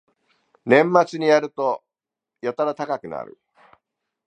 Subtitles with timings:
[0.65, 1.83] 年末になると
[2.41, 3.37] やたら高くなる